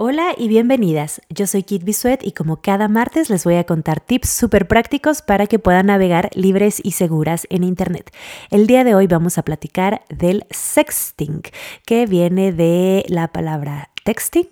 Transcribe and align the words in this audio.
Hola 0.00 0.32
y 0.38 0.46
bienvenidas. 0.46 1.20
Yo 1.28 1.48
soy 1.48 1.64
Kit 1.64 1.82
Bisuet 1.82 2.22
y 2.22 2.30
como 2.30 2.58
cada 2.58 2.86
martes 2.86 3.30
les 3.30 3.42
voy 3.42 3.56
a 3.56 3.64
contar 3.64 3.98
tips 3.98 4.28
súper 4.28 4.68
prácticos 4.68 5.22
para 5.22 5.48
que 5.48 5.58
puedan 5.58 5.86
navegar 5.86 6.30
libres 6.34 6.80
y 6.84 6.92
seguras 6.92 7.48
en 7.50 7.64
Internet. 7.64 8.14
El 8.50 8.68
día 8.68 8.84
de 8.84 8.94
hoy 8.94 9.08
vamos 9.08 9.38
a 9.38 9.42
platicar 9.42 10.02
del 10.08 10.46
sexting, 10.50 11.42
que 11.84 12.06
viene 12.06 12.52
de 12.52 13.06
la 13.08 13.26
palabra 13.32 13.90
texting, 14.04 14.48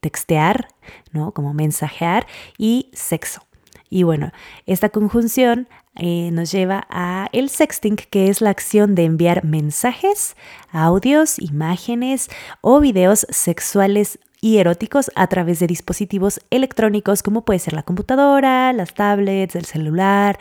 textear, 0.00 0.66
¿no? 1.12 1.30
Como 1.30 1.54
mensajear 1.54 2.26
y 2.58 2.90
sexo. 2.92 3.42
Y 3.90 4.02
bueno, 4.02 4.32
esta 4.66 4.88
conjunción 4.88 5.68
eh, 5.94 6.30
nos 6.32 6.50
lleva 6.50 6.88
a 6.90 7.28
el 7.30 7.48
sexting, 7.48 7.94
que 7.94 8.28
es 8.28 8.40
la 8.40 8.50
acción 8.50 8.96
de 8.96 9.04
enviar 9.04 9.44
mensajes, 9.44 10.34
audios, 10.72 11.38
imágenes 11.38 12.28
o 12.60 12.80
videos 12.80 13.24
sexuales 13.30 14.18
y 14.40 14.58
eróticos 14.58 15.10
a 15.14 15.26
través 15.26 15.60
de 15.60 15.66
dispositivos 15.66 16.40
electrónicos 16.50 17.22
como 17.22 17.44
puede 17.44 17.58
ser 17.58 17.74
la 17.74 17.82
computadora, 17.82 18.72
las 18.72 18.94
tablets, 18.94 19.54
el 19.56 19.64
celular, 19.64 20.38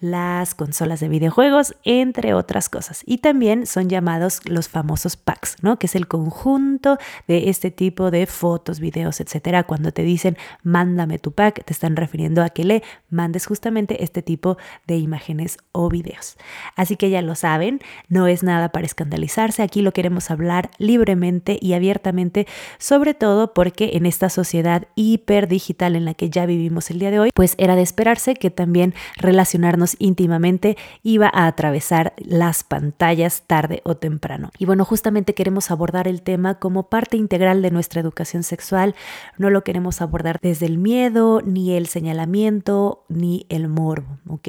las 0.00 0.54
consolas 0.54 1.00
de 1.00 1.08
videojuegos, 1.08 1.76
entre 1.84 2.34
otras 2.34 2.68
cosas. 2.68 3.02
Y 3.06 3.18
también 3.18 3.66
son 3.66 3.88
llamados 3.88 4.40
los 4.44 4.68
famosos 4.68 5.16
packs, 5.16 5.56
¿no? 5.62 5.78
Que 5.78 5.86
es 5.86 5.94
el 5.94 6.08
conjunto 6.08 6.98
de 7.28 7.50
este 7.50 7.70
tipo 7.70 8.10
de 8.10 8.26
fotos, 8.26 8.80
videos, 8.80 9.20
etcétera. 9.20 9.64
Cuando 9.64 9.92
te 9.92 10.02
dicen 10.02 10.36
mándame 10.62 11.18
tu 11.18 11.32
pack, 11.32 11.64
te 11.64 11.72
están 11.72 11.96
refiriendo 11.96 12.42
a 12.42 12.50
que 12.50 12.64
le 12.64 12.82
mandes 13.10 13.46
justamente 13.46 14.02
este 14.02 14.22
tipo 14.22 14.56
de 14.86 14.96
imágenes 14.96 15.58
o 15.72 15.88
videos. 15.88 16.36
Así 16.76 16.96
que 16.96 17.10
ya 17.10 17.22
lo 17.22 17.34
saben, 17.34 17.80
no 18.08 18.26
es 18.26 18.42
nada 18.42 18.70
para 18.70 18.86
escandalizarse. 18.86 19.62
Aquí 19.62 19.82
lo 19.82 19.92
queremos 19.92 20.30
hablar 20.30 20.70
libremente 20.78 21.58
y 21.60 21.74
abiertamente, 21.74 22.46
sobre 22.78 23.14
todo 23.14 23.33
porque 23.54 23.90
en 23.94 24.06
esta 24.06 24.28
sociedad 24.28 24.86
hiper 24.94 25.48
digital 25.48 25.96
en 25.96 26.04
la 26.04 26.14
que 26.14 26.30
ya 26.30 26.46
vivimos 26.46 26.90
el 26.90 26.98
día 26.98 27.10
de 27.10 27.18
hoy, 27.18 27.30
pues 27.34 27.54
era 27.58 27.76
de 27.76 27.82
esperarse 27.82 28.34
que 28.34 28.50
también 28.50 28.94
relacionarnos 29.16 29.96
íntimamente 29.98 30.76
iba 31.02 31.30
a 31.32 31.46
atravesar 31.46 32.14
las 32.18 32.64
pantallas 32.64 33.42
tarde 33.46 33.82
o 33.84 33.96
temprano. 33.96 34.50
Y 34.58 34.66
bueno, 34.66 34.84
justamente 34.84 35.34
queremos 35.34 35.70
abordar 35.70 36.08
el 36.08 36.22
tema 36.22 36.58
como 36.58 36.88
parte 36.88 37.16
integral 37.16 37.62
de 37.62 37.70
nuestra 37.70 38.00
educación 38.00 38.42
sexual. 38.42 38.94
No 39.38 39.50
lo 39.50 39.64
queremos 39.64 40.00
abordar 40.00 40.38
desde 40.40 40.66
el 40.66 40.78
miedo, 40.78 41.42
ni 41.44 41.72
el 41.72 41.86
señalamiento, 41.86 43.04
ni 43.08 43.46
el 43.48 43.68
morbo, 43.68 44.18
¿ok? 44.28 44.48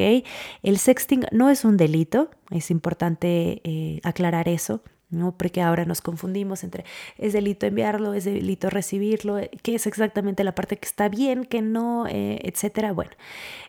El 0.64 0.78
sexting 0.78 1.26
no 1.32 1.50
es 1.50 1.66
un 1.66 1.78
delito, 1.78 2.30
es 2.52 2.72
importante 2.72 3.62
eh, 3.64 4.00
aclarar 4.04 4.48
eso. 4.48 4.82
Porque 5.38 5.62
ahora 5.62 5.86
nos 5.86 6.02
confundimos 6.02 6.64
entre 6.64 6.86
es 7.18 7.34
delito 7.34 7.66
enviarlo, 7.66 8.14
es 8.14 8.26
delito 8.26 8.70
recibirlo, 8.70 9.40
qué 9.64 9.76
es 9.76 9.88
exactamente 9.88 10.44
la 10.44 10.56
parte 10.56 10.78
que 10.78 10.86
está 10.86 11.10
bien, 11.10 11.46
que 11.46 11.62
no, 11.62 12.06
eh, 12.08 12.40
etcétera. 12.44 12.94
Bueno, 12.94 13.12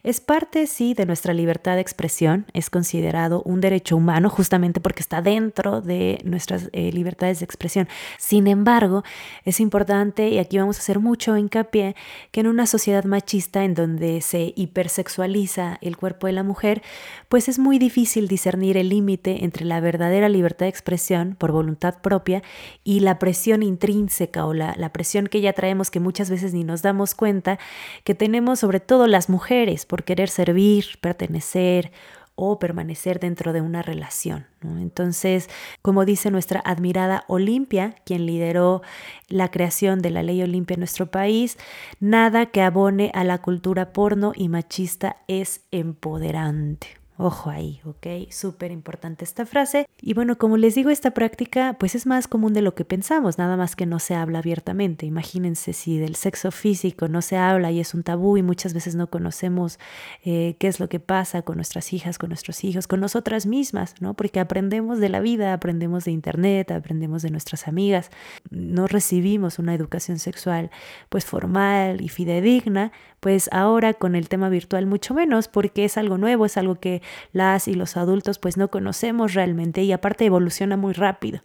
es 0.03 0.21
parte, 0.21 0.67
sí, 0.67 0.95
de 0.95 1.07
nuestra 1.07 1.35
libertad 1.35 1.75
de 1.75 1.81
expresión, 1.81 2.47
es 2.53 2.71
considerado 2.71 3.43
un 3.45 3.61
derecho 3.61 3.97
humano 3.97 4.31
justamente 4.31 4.81
porque 4.81 5.01
está 5.01 5.23
dentro 5.23 5.81
de 5.81 6.21
nuestras 6.25 6.69
eh, 6.73 6.93
libertades 6.93 7.41
de 7.41 7.45
expresión. 7.45 7.89
Sin 8.19 8.47
embargo, 8.47 9.03
es 9.45 9.61
importante, 9.61 10.29
y 10.29 10.39
aquí 10.39 10.59
vamos 10.59 10.77
a 10.77 10.81
hacer 10.81 11.01
mucho 11.01 11.37
hincapié, 11.37 11.97
que 12.31 12.41
en 12.41 12.47
una 12.47 12.67
sociedad 12.67 13.05
machista 13.05 13.65
en 13.65 13.75
donde 13.75 14.21
se 14.21 14.53
hipersexualiza 14.57 15.79
el 15.81 15.97
cuerpo 15.97 16.27
de 16.27 16.33
la 16.33 16.43
mujer, 16.43 16.83
pues 17.29 17.49
es 17.49 17.59
muy 17.59 17.79
difícil 17.79 18.29
discernir 18.29 18.77
el 18.77 18.89
límite 18.89 19.45
entre 19.45 19.65
la 19.65 19.81
verdadera 19.81 20.29
libertad 20.29 20.67
de 20.67 20.71
expresión 20.71 21.36
por 21.37 21.53
voluntad 21.53 22.01
propia 22.01 22.43
y 22.85 23.01
la 23.01 23.19
presión 23.19 23.63
intrínseca 23.63 24.47
o 24.47 24.55
la, 24.55 24.75
la 24.77 24.93
presión 24.93 25.27
que 25.27 25.41
ya 25.41 25.53
traemos 25.53 25.91
que 25.91 26.01
muchas 26.01 26.31
veces 26.31 26.55
ni 26.55 26.65
nos 26.65 26.83
damos 26.83 27.15
cuenta 27.15 27.59
que 28.05 28.15
tenemos 28.15 28.61
sobre 28.61 28.81
todo 28.81 29.07
las 29.07 29.29
mujeres 29.29 29.87
por 29.87 30.05
querer 30.05 30.29
servir, 30.29 30.85
pertenecer 31.01 31.93
o 32.37 32.59
permanecer 32.59 33.19
dentro 33.19 33.53
de 33.53 33.63
una 33.63 33.83
relación. 33.83 34.47
Entonces, 34.63 35.49
como 35.83 36.05
dice 36.05 36.31
nuestra 36.31 36.61
admirada 36.61 37.25
Olimpia, 37.29 37.97
quien 38.05 38.27
lideró 38.27 38.83
la 39.29 39.51
creación 39.51 40.01
de 40.03 40.11
la 40.11 40.23
ley 40.23 40.43
Olimpia 40.43 40.75
en 40.75 40.81
nuestro 40.81 41.11
país, 41.11 41.57
nada 41.99 42.47
que 42.47 42.61
abone 42.61 43.11
a 43.15 43.25
la 43.25 43.39
cultura 43.39 43.93
porno 43.93 44.33
y 44.37 44.49
machista 44.49 45.17
es 45.27 45.63
empoderante. 45.71 47.06
Ojo 47.19 47.49
ahí, 47.49 47.81
¿ok? 47.85 48.31
Súper 48.31 48.71
importante 48.71 49.25
esta 49.25 49.47
frase. 49.47 49.89
Y 50.03 50.13
bueno, 50.13 50.37
como 50.37 50.59
les 50.59 50.75
digo, 50.75 50.91
esta 50.91 51.13
práctica 51.13 51.75
pues 51.79 51.95
es 51.95 52.07
más 52.07 52.29
común 52.29 52.53
de 52.53 52.61
lo 52.61 52.75
que 52.75 52.85
pensamos, 52.85 53.39
nada 53.39 53.57
más 53.57 53.75
que 53.75 53.87
no 53.87 53.99
se 54.01 54.15
habla 54.15 54.41
abiertamente. 54.41 55.07
Imagínense 55.07 55.73
si 55.73 55.97
del 55.97 56.15
sexo 56.15 56.51
físico 56.51 57.09
no 57.09 57.23
se 57.23 57.39
habla 57.39 57.73
y 57.73 57.81
es 57.81 57.95
un 57.95 58.03
tabú 58.03 58.37
y 58.37 58.43
muchas 58.43 58.75
veces 58.75 58.97
no 58.97 59.09
conocemos 59.09 59.79
eh, 60.25 60.57
qué 60.59 60.69
es 60.69 60.79
lo 60.79 60.91
que 60.91 61.01
pasa 61.01 61.41
con 61.41 61.57
nuestras 61.57 61.95
hijas, 61.95 62.19
con 62.19 62.29
nuestros 62.29 62.63
hijos, 62.65 62.87
con 62.87 63.01
nosotras 63.01 63.47
mismas, 63.47 63.95
¿no? 64.01 64.13
Porque 64.13 64.39
aprendemos 64.39 64.99
de 64.99 65.09
la 65.09 65.21
vida, 65.21 65.55
aprendemos 65.55 66.05
de 66.05 66.11
internet, 66.11 66.71
aprendemos 66.71 67.23
de 67.23 67.31
nuestras 67.31 67.67
amigas, 67.67 68.11
no 68.51 68.87
recibimos 68.87 69.59
una 69.59 69.75
educación 69.75 70.19
sexual 70.19 70.71
pues 71.09 71.25
formal 71.25 72.03
y 72.03 72.11
fidedigna, 72.11 72.93
pues 73.21 73.49
ahora 73.53 73.95
con 73.95 74.15
el 74.15 74.29
tema 74.29 74.49
virtual 74.49 74.87
mucho 74.87 75.15
menos 75.15 75.49
porque 75.49 75.85
es 75.85 75.97
algo 75.97 76.19
nuevo, 76.19 76.47
es 76.47 76.57
algo 76.57 76.77
que 76.77 77.03
las 77.33 77.69
y 77.69 77.75
los 77.75 77.97
adultos 77.97 78.39
pues 78.39 78.57
no 78.57 78.69
conocemos 78.69 79.35
realmente 79.35 79.83
y 79.83 79.93
aparte 79.93 80.27
evoluciona 80.27 80.77
muy 80.77 80.93
rápido. 80.93 81.41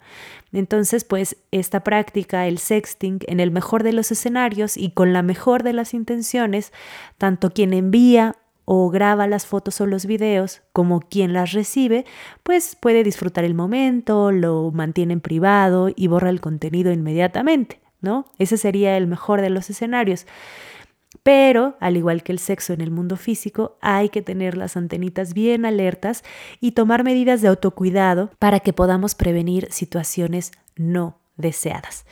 Entonces 0.52 1.04
pues 1.04 1.38
esta 1.52 1.84
práctica, 1.84 2.48
el 2.48 2.58
sexting, 2.58 3.20
en 3.28 3.40
el 3.40 3.52
mejor 3.52 3.84
de 3.84 3.94
los 3.94 4.12
escenarios 4.12 4.78
y 4.78 4.92
con 4.92 5.14
la 5.14 5.22
mejor 5.22 5.64
de 5.64 5.74
las 5.74 5.94
intenciones, 5.94 6.72
tanto 7.18 7.52
quien 7.52 7.74
envía 7.74 8.36
o 8.66 8.90
graba 8.90 9.28
las 9.28 9.46
fotos 9.46 9.82
o 9.82 9.86
los 9.86 10.06
videos 10.06 10.62
como 10.72 11.02
quien 11.02 11.34
las 11.34 11.52
recibe, 11.52 12.06
pues 12.44 12.78
puede 12.80 13.04
disfrutar 13.04 13.44
el 13.44 13.54
momento, 13.54 14.32
lo 14.32 14.72
mantiene 14.72 15.14
en 15.14 15.20
privado 15.20 15.90
y 15.94 16.08
borra 16.08 16.30
el 16.30 16.42
contenido 16.42 16.92
inmediatamente, 16.92 17.82
¿no? 18.02 18.26
Ese 18.38 18.58
sería 18.58 18.96
el 18.98 19.08
mejor 19.08 19.42
de 19.42 19.50
los 19.50 19.70
escenarios. 19.70 20.26
Pero, 21.24 21.76
al 21.80 21.98
igual 21.98 22.24
que 22.24 22.32
el 22.32 22.40
sexo 22.40 22.74
en 22.74 22.82
el 22.82 22.90
mundo 22.90 23.16
físico, 23.16 23.78
hay 23.82 24.10
que 24.10 24.22
tener 24.22 24.58
las 24.58 24.76
antenitas 24.76 25.34
bien 25.34 25.66
alertas 25.66 26.24
y 26.60 26.72
tomar 26.72 27.04
medidas 27.04 27.42
de 27.42 27.48
autocuidado 27.48 28.32
para 28.40 28.60
que 28.60 28.74
podamos 28.74 29.14
prevenir 29.14 29.68
situaciones 29.72 30.52
no 30.76 31.20
deseadas. 31.38 32.06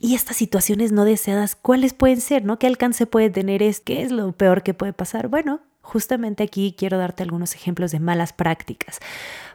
Y 0.00 0.14
estas 0.14 0.36
situaciones 0.36 0.92
no 0.92 1.04
deseadas, 1.04 1.56
¿cuáles 1.56 1.92
pueden 1.92 2.20
ser? 2.20 2.44
¿No? 2.44 2.58
¿Qué 2.60 2.68
alcance 2.68 3.06
puede 3.06 3.30
tener? 3.30 3.62
Es, 3.62 3.80
¿Qué 3.80 4.02
es 4.02 4.12
lo 4.12 4.30
peor 4.30 4.62
que 4.62 4.72
puede 4.72 4.92
pasar? 4.92 5.26
Bueno, 5.26 5.60
justamente 5.82 6.44
aquí 6.44 6.76
quiero 6.78 6.98
darte 6.98 7.24
algunos 7.24 7.56
ejemplos 7.56 7.90
de 7.90 7.98
malas 7.98 8.32
prácticas. 8.32 9.00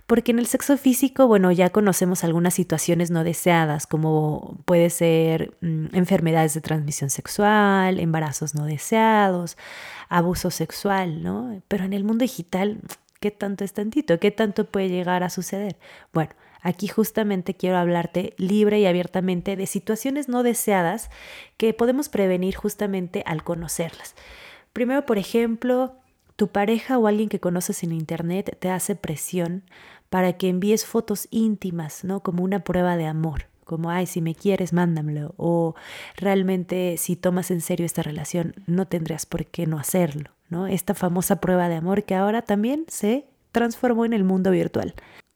Porque 0.06 0.32
en 0.32 0.40
el 0.40 0.48
sexo 0.48 0.78
físico, 0.78 1.28
bueno, 1.28 1.52
ya 1.52 1.70
conocemos 1.70 2.24
algunas 2.24 2.54
situaciones 2.54 3.10
no 3.10 3.24
deseadas, 3.24 3.88
como 3.88 4.58
puede 4.66 4.90
ser 4.90 5.56
mm, 5.62 5.96
enfermedades 5.96 6.54
de 6.54 6.62
transmisión 6.62 7.10
sexual, 7.10 8.00
embarazos 8.00 8.54
no 8.54 8.66
deseados, 8.66 9.58
abuso 10.10 10.52
sexual, 10.52 11.24
¿no? 11.24 11.62
Pero 11.70 11.86
en 11.86 11.94
el 11.94 12.04
mundo 12.04 12.24
digital, 12.24 12.80
¿qué 13.22 13.32
tanto 13.32 13.64
es 13.64 13.74
tantito? 13.74 14.20
¿Qué 14.20 14.32
tanto 14.32 14.66
puede 14.66 14.90
llegar 14.90 15.24
a 15.24 15.30
suceder? 15.30 15.78
Bueno, 16.12 16.32
aquí 16.62 16.88
justamente 16.90 17.56
quiero 17.56 17.78
hablarte 17.78 18.34
libre 18.38 18.80
y 18.80 18.86
abiertamente 18.86 19.56
de 19.56 19.68
situaciones 19.68 20.28
no 20.28 20.44
deseadas 20.44 21.10
que 21.56 21.74
podemos 21.74 22.10
prevenir 22.10 22.56
justamente 22.56 23.24
al 23.26 23.44
conocerlas. 23.44 24.16
Primero, 24.74 25.06
por 25.06 25.18
ejemplo, 25.18 25.96
tu 26.36 26.48
pareja 26.48 26.98
o 26.98 27.08
alguien 27.08 27.30
que 27.30 27.40
conoces 27.40 27.84
en 27.84 27.92
internet 27.92 28.58
te 28.60 28.70
hace 28.70 28.96
presión 28.96 29.64
para 30.10 30.34
que 30.34 30.50
envíes 30.50 30.86
fotos 30.86 31.28
íntimas, 31.32 32.04
¿no? 32.04 32.22
Como 32.22 32.44
una 32.44 32.64
prueba 32.64 32.98
de 32.98 33.06
amor, 33.06 33.46
como, 33.64 33.90
ay, 33.90 34.06
si 34.06 34.22
me 34.22 34.36
quieres, 34.36 34.74
mándamelo, 34.74 35.34
o 35.38 35.76
realmente 36.16 36.98
si 36.98 37.16
tomas 37.16 37.52
en 37.52 37.62
serio 37.62 37.86
esta 37.86 38.04
relación, 38.04 38.54
no 38.68 38.88
tendrías 38.88 39.26
por 39.26 39.46
qué 39.46 39.66
no 39.66 39.80
hacerlo, 39.80 40.32
¿no? 40.50 40.68
Esta 40.68 40.94
famosa 40.94 41.38
prueba 41.38 41.70
de 41.70 41.76
amor 41.76 42.04
que 42.04 42.16
ahora 42.16 42.42
también 42.42 42.86
se 42.88 43.26
transformó 43.52 44.06
en 44.06 44.14
el 44.14 44.24
mundo 44.24 44.52
virtual. 44.52 44.94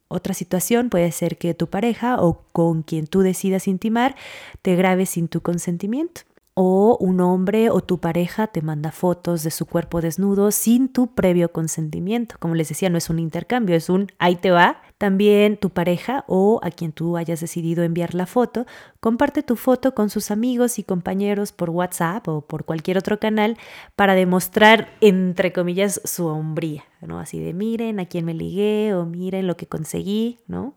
Otra 0.10 0.34
situación 0.34 0.90
puede 0.90 1.12
ser 1.12 1.38
que 1.38 1.54
tu 1.54 1.68
pareja 1.68 2.22
o 2.22 2.44
con 2.54 2.82
quien 2.82 3.08
tú 3.08 3.22
decidas 3.22 3.68
intimar 3.68 4.16
te 4.62 4.76
grabe 4.76 5.06
sin 5.06 5.28
tu 5.28 5.42
consentimiento 5.42 6.22
o 6.60 6.98
un 7.00 7.22
hombre 7.22 7.70
o 7.70 7.82
tu 7.82 8.00
pareja 8.00 8.48
te 8.48 8.64
manda 8.64 8.92
fotos 8.92 9.44
de 9.44 9.52
su 9.52 9.68
cuerpo 9.68 10.02
desnudo 10.02 10.50
sin 10.50 10.90
tu 10.90 11.14
previo 11.14 11.52
consentimiento. 11.52 12.36
Como 12.40 12.56
les 12.56 12.70
decía, 12.70 12.90
no 12.90 12.98
es 12.98 13.12
un 13.12 13.20
intercambio, 13.20 13.76
es 13.76 13.92
un 13.92 14.12
ahí 14.18 14.38
te 14.38 14.50
va, 14.50 14.82
También 14.98 15.58
tu 15.58 15.70
pareja 15.70 16.26
o 16.28 16.60
a 16.64 16.72
quien 16.72 16.94
tú 16.94 17.16
hayas 17.16 17.42
decidido 17.42 17.84
enviar 17.84 18.16
la 18.16 18.26
foto, 18.26 18.66
comparte 19.00 19.44
tu 19.44 19.56
foto 19.56 19.94
con 19.94 20.10
sus 20.10 20.32
amigos 20.32 20.80
y 20.80 20.84
compañeros 20.84 21.52
por 21.52 21.70
WhatsApp 21.70 22.28
o 22.28 22.42
por 22.42 22.66
cualquier 22.66 22.98
otro 22.98 23.20
canal 23.20 23.60
para 23.96 24.16
demostrar, 24.16 24.90
entre 25.00 25.54
comillas, 25.54 26.02
su 26.06 26.26
hombría, 26.26 26.86
¿no? 27.02 27.20
Así 27.20 27.40
de 27.40 27.54
miren 27.54 28.00
a 28.00 28.08
quién 28.08 28.26
me 28.26 28.34
ligué 28.34 28.96
o 28.96 29.06
miren 29.06 29.46
lo 29.46 29.56
que 29.58 29.68
conseguí, 29.68 30.40
¿no? 30.48 30.74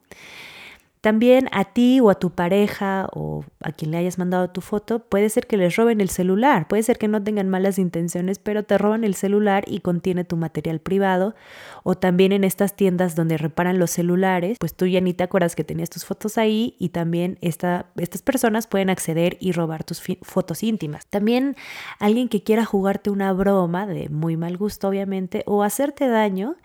También 1.00 1.49
a 1.52 1.64
ti 1.64 1.99
o 2.00 2.11
a 2.11 2.17
tu 2.17 2.31
pareja 2.31 3.08
o 3.12 3.44
a 3.62 3.73
quien 3.73 3.91
le 3.91 3.97
hayas 3.97 4.19
mandado 4.19 4.50
tu 4.50 4.61
foto, 4.61 4.99
puede 4.99 5.31
ser 5.31 5.47
que 5.47 5.56
les 5.56 5.75
roben 5.76 6.02
el 6.02 6.11
celular, 6.11 6.69
puede 6.69 6.82
ser 6.82 6.99
que 6.99 7.08
no 7.08 7.23
tengan 7.23 7.49
malas 7.49 7.79
intenciones, 7.79 8.38
pero 8.38 8.64
te 8.64 8.76
roban 8.76 9.02
el 9.05 9.14
celular 9.14 9.64
y 9.67 9.81
contiene 9.81 10.25
tu 10.25 10.37
material 10.37 10.79
privado. 10.81 11.35
O 11.82 11.94
también 11.94 12.32
en 12.32 12.44
estas 12.44 12.77
tiendas 12.77 13.15
donde 13.15 13.38
reparan 13.38 13.79
los 13.79 13.91
celulares, 13.91 14.56
pues 14.59 14.75
tú 14.75 14.87
ya 14.87 15.00
ni 15.00 15.15
te 15.15 15.25
acuerdas 15.25 15.56
que 15.56 15.65
tenías 15.65 15.91
tus 15.91 16.05
fotos 16.05 16.38
ahí 16.38 16.77
y 16.79 16.91
también 16.91 17.38
esta, 17.41 17.87
estas 17.97 18.23
personas 18.23 18.67
pueden 18.67 18.91
acceder 18.91 19.37
y 19.41 19.53
robar 19.53 19.85
tus 19.85 20.03
fotos 20.23 20.62
íntimas. 20.62 21.06
También 21.06 21.56
alguien 21.99 22.29
que 22.29 22.43
quiera 22.43 22.65
jugarte 22.65 23.11
una 23.11 23.32
broma 23.32 23.87
de 23.87 24.09
muy 24.09 24.37
mal 24.37 24.56
gusto, 24.56 24.88
obviamente, 24.88 25.43
o 25.47 25.62
hacerte 25.62 26.09
daño 26.09 26.56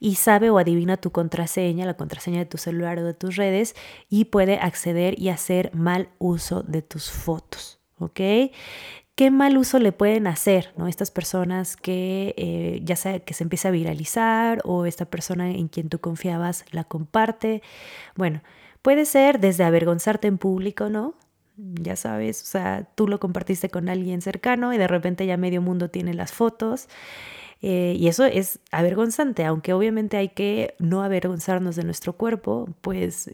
y 0.00 0.16
sabe 0.16 0.50
o 0.50 0.58
adivina 0.58 0.96
tu 0.96 1.10
contraseña, 1.12 1.86
la 1.86 1.94
contraseña 1.94 2.38
de 2.38 2.46
tu 2.46 2.58
celular 2.58 2.98
o 2.98 3.04
de 3.04 3.14
tus 3.14 3.36
redes 3.36 3.74
y 4.08 4.26
puede 4.26 4.58
acceder 4.58 5.18
y 5.18 5.28
hacer 5.28 5.74
mal 5.74 6.08
uso 6.18 6.62
de 6.62 6.82
tus 6.82 7.10
fotos, 7.10 7.80
¿ok? 7.98 8.20
¿Qué 9.16 9.30
mal 9.30 9.56
uso 9.56 9.78
le 9.78 9.92
pueden 9.92 10.26
hacer 10.26 10.72
¿no? 10.76 10.88
estas 10.88 11.12
personas 11.12 11.76
que 11.76 12.34
eh, 12.36 12.80
ya 12.82 12.96
que 13.20 13.34
se 13.34 13.44
empiece 13.44 13.68
a 13.68 13.70
viralizar 13.70 14.60
o 14.64 14.86
esta 14.86 15.04
persona 15.04 15.50
en 15.52 15.68
quien 15.68 15.88
tú 15.88 16.00
confiabas 16.00 16.64
la 16.72 16.82
comparte? 16.82 17.62
Bueno, 18.16 18.42
puede 18.82 19.04
ser 19.04 19.38
desde 19.38 19.62
avergonzarte 19.62 20.26
en 20.26 20.38
público, 20.38 20.88
¿no? 20.88 21.14
Ya 21.56 21.94
sabes, 21.94 22.42
o 22.42 22.46
sea, 22.46 22.88
tú 22.96 23.06
lo 23.06 23.20
compartiste 23.20 23.68
con 23.70 23.88
alguien 23.88 24.20
cercano 24.20 24.74
y 24.74 24.78
de 24.78 24.88
repente 24.88 25.26
ya 25.26 25.36
medio 25.36 25.62
mundo 25.62 25.90
tiene 25.90 26.12
las 26.14 26.32
fotos. 26.32 26.88
Eh, 27.62 27.96
y 27.96 28.08
eso 28.08 28.24
es 28.24 28.58
avergonzante, 28.72 29.44
aunque 29.44 29.72
obviamente 29.72 30.16
hay 30.16 30.30
que 30.30 30.74
no 30.80 31.02
avergonzarnos 31.04 31.76
de 31.76 31.84
nuestro 31.84 32.14
cuerpo, 32.14 32.68
pues 32.80 33.30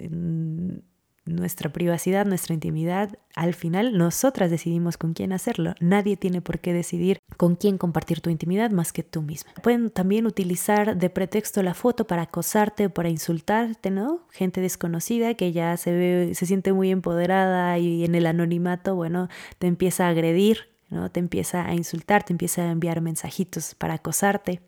nuestra 1.37 1.71
privacidad, 1.71 2.27
nuestra 2.27 2.55
intimidad, 2.55 3.19
al 3.35 3.55
final 3.55 3.97
nosotras 3.97 4.51
decidimos 4.51 4.97
con 4.97 5.15
quién 5.15 5.33
hacerlo. 5.33 5.75
Nadie 5.81 6.17
tiene 6.17 6.41
por 6.41 6.59
qué 6.59 6.73
decidir 6.73 7.19
con 7.37 7.57
quién 7.57 7.79
compartir 7.79 8.21
tu 8.21 8.31
intimidad 8.31 8.71
más 8.71 8.93
que 8.93 9.03
tú 9.03 9.23
misma. 9.23 9.53
Pueden 9.63 9.91
también 9.91 10.27
utilizar 10.27 10.97
de 10.97 11.11
pretexto 11.11 11.63
la 11.63 11.75
foto 11.75 12.07
para 12.07 12.23
acosarte 12.23 12.87
o 12.87 12.91
para 12.91 13.09
insultarte, 13.09 13.91
¿no? 13.91 14.21
Gente 14.31 14.61
desconocida 14.61 15.35
que 15.35 15.53
ya 15.53 15.77
se 15.77 15.93
ve, 15.93 16.35
se 16.35 16.47
siente 16.47 16.73
muy 16.73 16.91
empoderada 16.91 17.79
y 17.79 18.05
en 18.05 18.15
el 18.15 18.27
anonimato, 18.27 18.95
bueno, 18.95 19.29
te 19.59 19.67
empieza 19.67 20.07
a 20.07 20.11
agredir 20.11 20.71
¿no? 20.91 21.11
Te 21.11 21.21
empieza 21.21 21.67
a 21.67 21.75
insultar, 21.75 22.25
te 22.25 22.33
empieza 22.33 22.63
a 22.63 22.71
enviar 22.71 23.01
mensajitos 23.01 23.75
para 23.77 23.95
acosarte. 23.95 24.61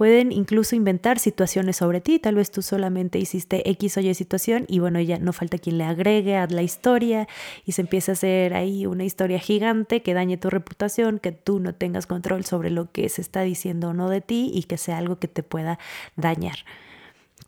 Pueden 0.00 0.32
incluso 0.32 0.76
inventar 0.76 1.18
situaciones 1.18 1.76
sobre 1.76 2.00
ti, 2.00 2.18
tal 2.18 2.34
vez 2.34 2.50
tú 2.50 2.62
solamente 2.62 3.18
hiciste 3.18 3.68
X 3.68 3.98
o 3.98 4.00
Y 4.00 4.14
situación 4.14 4.64
y 4.66 4.78
bueno, 4.78 4.98
ya 4.98 5.18
no 5.18 5.34
falta 5.34 5.58
quien 5.58 5.76
le 5.76 5.84
agregue 5.84 6.36
a 6.36 6.46
la 6.46 6.62
historia 6.62 7.28
y 7.66 7.72
se 7.72 7.82
empieza 7.82 8.12
a 8.12 8.14
hacer 8.14 8.54
ahí 8.54 8.86
una 8.86 9.04
historia 9.04 9.38
gigante 9.38 10.00
que 10.00 10.14
dañe 10.14 10.38
tu 10.38 10.48
reputación, 10.48 11.18
que 11.18 11.32
tú 11.32 11.60
no 11.60 11.74
tengas 11.74 12.06
control 12.06 12.46
sobre 12.46 12.70
lo 12.70 12.90
que 12.90 13.10
se 13.10 13.20
está 13.20 13.42
diciendo 13.42 13.90
o 13.90 13.92
no 13.92 14.08
de 14.08 14.22
ti 14.22 14.50
y 14.54 14.62
que 14.62 14.78
sea 14.78 14.96
algo 14.96 15.18
que 15.18 15.28
te 15.28 15.42
pueda 15.42 15.78
dañar. 16.16 16.56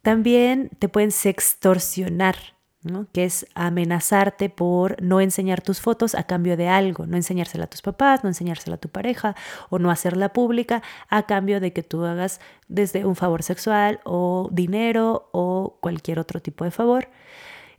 También 0.03 0.69
te 0.79 0.91
pueden 0.91 1.11
sextorsionar, 1.11 2.37
que 3.13 3.25
es 3.25 3.47
amenazarte 3.55 4.49
por 4.49 5.01
no 5.01 5.21
enseñar 5.21 5.61
tus 5.61 5.81
fotos 5.81 6.15
a 6.15 6.25
cambio 6.25 6.57
de 6.57 6.69
algo, 6.69 7.07
no 7.07 7.17
enseñársela 7.17 7.65
a 7.65 7.67
tus 7.69 7.83
papás, 7.83 8.25
no 8.25 8.29
enseñársela 8.29 8.77
a 8.77 8.81
tu 8.81 8.89
pareja 8.89 9.37
o 9.71 9.79
no 9.79 9.91
hacerla 9.91 10.33
pública 10.33 10.83
a 11.09 11.25
cambio 11.25 11.61
de 11.61 11.73
que 11.73 11.83
tú 11.83 12.05
hagas 12.05 12.41
desde 12.69 13.05
un 13.05 13.17
favor 13.17 13.43
sexual 13.43 14.01
o 14.05 14.49
dinero 14.51 15.29
o 15.33 15.79
cualquier 15.81 16.19
otro 16.19 16.41
tipo 16.41 16.65
de 16.65 16.71
favor. 16.71 17.09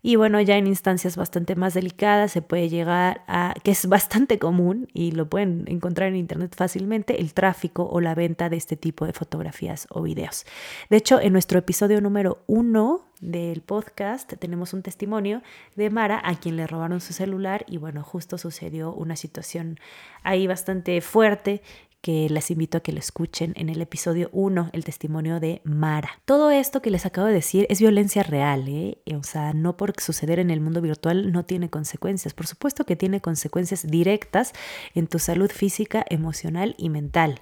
Y 0.06 0.18
bueno, 0.18 0.42
ya 0.42 0.58
en 0.58 0.68
instancias 0.68 1.16
bastante 1.16 1.56
más 1.56 1.74
delicadas 1.74 2.34
se 2.34 2.42
puede 2.42 2.68
llegar 2.68 3.22
a, 3.26 3.54
que 3.64 3.72
es 3.72 3.88
bastante 3.88 4.38
común 4.38 4.90
y 4.94 5.12
lo 5.12 5.30
pueden 5.30 5.64
encontrar 5.68 6.10
en 6.10 6.18
internet 6.18 6.54
fácilmente, 6.58 7.22
el 7.22 7.34
tráfico 7.34 7.88
o 7.90 8.02
la 8.02 8.14
venta 8.14 8.50
de 8.50 8.58
este 8.58 8.76
tipo 8.76 9.06
de 9.06 9.14
fotografías 9.14 9.88
o 9.90 10.02
videos. 10.02 10.46
De 10.90 10.98
hecho, 10.98 11.22
en 11.22 11.32
nuestro 11.32 11.58
episodio 11.58 12.02
número 12.02 12.44
uno 12.48 13.06
del 13.24 13.62
podcast 13.62 14.34
tenemos 14.38 14.74
un 14.74 14.84
testimonio 14.84 15.42
de 15.76 15.90
Mara 15.90 16.22
a 16.24 16.36
quien 16.36 16.58
le 16.58 16.68
robaron 16.68 17.02
su 17.02 17.14
celular 17.14 17.66
y 17.68 17.78
bueno, 17.78 18.04
justo 18.04 18.38
sucedió 18.38 18.94
una 18.94 19.16
situación 19.16 19.80
ahí 20.24 20.46
bastante 20.46 21.00
fuerte 21.02 21.62
que 22.04 22.28
les 22.30 22.52
invito 22.52 22.78
a 22.78 22.82
que 22.82 22.92
lo 22.92 23.00
escuchen 23.00 23.54
en 23.56 23.70
el 23.70 23.82
episodio 23.82 24.30
1, 24.34 24.72
el 24.74 24.84
testimonio 24.84 25.40
de 25.40 25.62
Mara. 25.64 26.20
Todo 26.26 26.52
esto 26.52 26.82
que 26.82 26.92
les 26.92 27.06
acabo 27.06 27.28
de 27.28 27.34
decir 27.34 27.66
es 27.70 27.80
violencia 27.80 28.24
real, 28.24 28.68
¿eh? 28.68 28.98
o 29.16 29.24
sea, 29.24 29.54
no 29.54 29.78
por 29.78 29.94
suceder 30.02 30.40
en 30.40 30.52
el 30.52 30.60
mundo 30.60 30.82
virtual 30.82 31.32
no 31.32 31.46
tiene 31.46 31.70
consecuencias. 31.70 32.34
Por 32.34 32.46
supuesto 32.46 32.84
que 32.84 32.98
tiene 32.98 33.22
consecuencias 33.22 33.88
directas 33.88 34.52
en 34.94 35.08
tu 35.08 35.18
salud 35.18 35.50
física, 35.50 36.06
emocional 36.10 36.76
y 36.78 36.90
mental. 36.90 37.40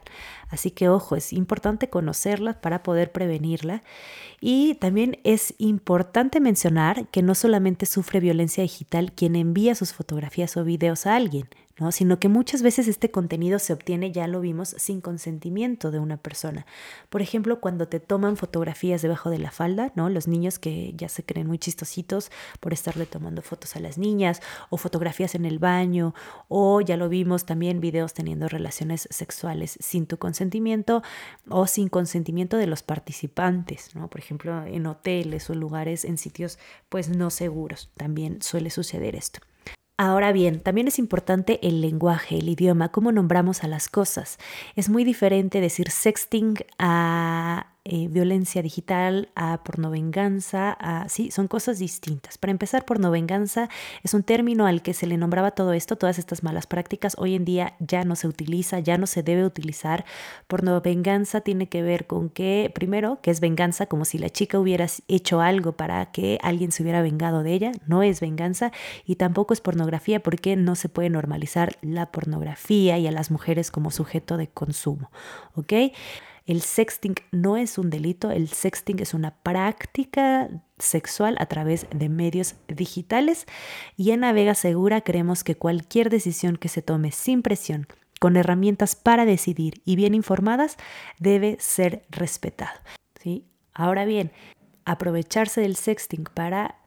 Así 0.52 0.70
que 0.70 0.90
ojo, 0.90 1.16
es 1.16 1.34
importante 1.34 1.90
conocerla 1.90 2.62
para 2.62 2.84
poder 2.84 3.12
prevenirla. 3.12 3.82
Y 4.42 4.76
también 4.76 5.18
es 5.24 5.56
importante 5.58 6.40
mencionar 6.40 7.08
que 7.08 7.24
no 7.24 7.34
solamente 7.34 7.88
sufre 7.88 8.20
violencia 8.20 8.62
digital 8.62 9.12
quien 9.14 9.36
envía 9.36 9.74
sus 9.74 9.94
fotografías 9.94 10.56
o 10.56 10.64
videos 10.64 11.08
a 11.08 11.16
alguien, 11.16 11.48
sino 11.90 12.20
que 12.20 12.28
muchas 12.28 12.62
veces 12.62 12.88
este 12.88 13.10
contenido 13.10 13.58
se 13.58 13.74
obtiene, 13.74 14.12
ya 14.12 14.28
lo 14.28 14.42
vimos, 14.42 14.76
sin 14.78 15.02
consentimiento 15.02 15.90
de 15.90 15.98
una 15.98 16.18
persona. 16.18 16.68
Por 17.10 17.24
ejemplo, 17.24 17.60
cuando 17.60 17.88
te 17.88 18.00
toman 18.00 18.38
fotografías 18.38 19.02
debajo 19.02 19.32
de 19.32 19.40
la 19.40 19.50
falda, 19.50 19.92
¿no? 19.96 20.10
los 20.10 20.28
niños 20.28 20.60
que 20.60 20.94
ya 20.96 21.10
se 21.10 21.24
creen 21.24 21.48
muy 21.48 21.58
chistositos 21.58 22.30
por 22.60 22.74
estarle 22.74 23.08
tomando 23.08 23.42
fotos 23.42 23.76
a 23.76 23.80
las 23.80 23.98
niñas, 23.98 24.42
o 24.70 24.78
fotografías 24.78 25.34
en 25.34 25.46
el 25.46 25.58
baño, 25.58 26.14
o 26.50 26.82
ya 26.82 26.98
lo 26.98 27.10
vimos 27.10 27.46
también 27.46 27.80
videos 27.80 28.14
teniendo 28.14 28.48
relaciones 28.48 29.08
sexuales 29.10 29.78
sin 29.80 30.06
tu 30.06 30.18
consentimiento 30.18 31.02
o 31.50 31.66
sin 31.66 31.90
consentimiento 31.90 32.58
de 32.58 32.68
los 32.68 32.84
participantes, 32.84 33.96
¿no? 33.96 34.10
por 34.10 34.20
ejemplo, 34.20 34.66
en 34.66 34.86
hoteles 34.86 35.50
o 35.50 35.56
lugares, 35.56 36.06
en 36.06 36.18
sitios 36.18 36.60
pues 36.90 37.10
no 37.10 37.30
seguros, 37.30 37.90
también 37.96 38.42
suele 38.42 38.70
suceder 38.70 39.16
esto. 39.16 39.40
Ahora 40.04 40.32
bien, 40.32 40.62
también 40.62 40.88
es 40.88 40.98
importante 40.98 41.60
el 41.62 41.80
lenguaje, 41.80 42.40
el 42.40 42.50
idioma, 42.50 42.90
cómo 42.90 43.12
nombramos 43.12 43.64
a 43.64 43.68
las 43.68 43.88
cosas. 43.88 44.40
Es 44.76 44.90
muy 44.90 45.04
diferente 45.04 45.62
decir 45.62 45.92
sexting 45.92 46.56
a 46.80 47.71
eh, 47.84 48.08
violencia 48.10 48.62
digital, 48.62 49.30
a 49.34 49.64
pornovenganza, 49.64 50.72
a, 50.80 51.10
sí, 51.10 51.32
son 51.32 51.48
cosas 51.48 51.80
distintas. 51.80 52.38
Para 52.38 52.52
empezar, 52.52 52.86
pornovenganza 52.86 53.70
es 54.04 54.14
un 54.14 54.22
término 54.22 54.68
al 54.68 54.84
que 54.84 54.94
se 54.94 55.08
le 55.08 55.18
nombraba 55.18 55.52
todo 55.52 55.74
esto, 55.74 55.96
todas 55.96 56.20
estas 56.20 56.44
malas 56.44 56.68
prácticas, 56.68 57.16
hoy 57.18 57.34
en 57.34 57.44
día 57.44 57.74
ya 57.80 58.04
no 58.04 58.16
se 58.16 58.28
utiliza, 58.28 58.80
ya 58.80 59.00
no 59.00 59.08
se 59.08 59.24
debe 59.24 59.46
utilizar. 59.46 60.06
Pornovenganza 60.48 61.42
tiene 61.42 61.70
que 61.70 61.82
ver 61.82 62.06
con 62.06 62.30
que, 62.30 62.72
primero, 62.76 63.20
que 63.24 63.32
es 63.32 63.40
venganza, 63.40 63.88
como 63.88 64.06
si 64.06 64.20
la 64.20 64.30
chica 64.30 64.60
hubiera 64.60 64.86
hecho 65.08 65.42
algo 65.42 65.72
para 65.72 66.12
que 66.12 66.38
alguien 66.44 66.72
se 66.72 66.84
hubiera 66.84 67.02
vengado 67.02 67.42
de 67.42 67.54
ella, 67.54 67.72
no 67.88 68.04
es 68.04 68.20
venganza, 68.20 68.72
y 69.06 69.16
tampoco 69.16 69.56
es 69.56 69.62
pornografía 69.62 70.22
porque 70.22 70.56
no 70.56 70.76
se 70.76 70.88
puede 70.88 71.10
normalizar 71.10 71.78
la 71.82 72.12
pornografía 72.12 73.00
y 73.00 73.08
a 73.08 73.12
las 73.12 73.32
mujeres 73.32 73.72
como 73.72 73.90
sujeto 73.90 74.38
de 74.38 74.50
consumo, 74.50 75.10
¿ok? 75.56 75.74
El 76.46 76.62
sexting 76.62 77.16
no 77.32 77.56
es 77.56 77.78
un 77.78 77.90
delito, 77.90 78.32
el 78.32 78.50
sexting 78.50 79.00
es 79.00 79.14
una 79.14 79.36
práctica 79.36 80.50
sexual 80.80 81.36
a 81.40 81.46
través 81.46 81.88
de 81.94 82.10
medios 82.10 82.56
digitales 82.68 83.46
y 83.96 84.12
en 84.12 84.22
Navega 84.22 84.56
Segura 84.56 85.02
creemos 85.02 85.44
que 85.44 85.56
cualquier 85.56 86.10
decisión 86.10 86.58
que 86.58 86.70
se 86.70 86.82
tome 86.82 87.12
sin 87.12 87.44
presión, 87.44 87.88
con 88.20 88.38
herramientas 88.38 88.96
para 88.96 89.26
decidir 89.26 89.82
y 89.86 89.96
bien 89.96 90.14
informadas, 90.14 90.78
debe 91.20 91.58
ser 91.60 92.04
respetado. 92.10 92.80
¿sí? 93.22 93.46
Ahora 93.74 94.06
bien, 94.06 94.32
aprovecharse 94.86 95.62
del 95.62 95.76
sexting 95.76 96.24
para 96.34 96.81